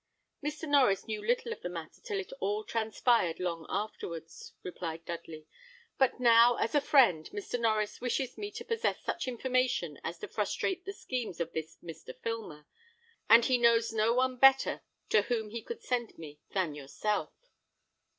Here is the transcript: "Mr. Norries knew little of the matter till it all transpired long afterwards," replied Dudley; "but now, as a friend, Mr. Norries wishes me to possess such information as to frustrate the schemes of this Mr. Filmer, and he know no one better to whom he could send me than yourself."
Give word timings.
"Mr. 0.43 0.67
Norries 0.67 1.05
knew 1.07 1.21
little 1.23 1.53
of 1.53 1.61
the 1.61 1.69
matter 1.69 2.01
till 2.01 2.19
it 2.19 2.33
all 2.39 2.63
transpired 2.63 3.39
long 3.39 3.67
afterwards," 3.69 4.53
replied 4.63 5.05
Dudley; 5.05 5.45
"but 5.99 6.19
now, 6.19 6.55
as 6.55 6.73
a 6.73 6.81
friend, 6.81 7.29
Mr. 7.31 7.59
Norries 7.59 8.01
wishes 8.01 8.35
me 8.35 8.49
to 8.53 8.65
possess 8.65 8.99
such 9.03 9.27
information 9.27 9.99
as 10.03 10.17
to 10.17 10.27
frustrate 10.27 10.85
the 10.85 10.93
schemes 10.93 11.39
of 11.39 11.53
this 11.53 11.77
Mr. 11.83 12.17
Filmer, 12.19 12.65
and 13.29 13.45
he 13.45 13.59
know 13.59 13.77
no 13.91 14.11
one 14.11 14.37
better 14.37 14.81
to 15.09 15.21
whom 15.21 15.51
he 15.51 15.61
could 15.61 15.83
send 15.83 16.17
me 16.17 16.39
than 16.51 16.73
yourself." 16.73 17.35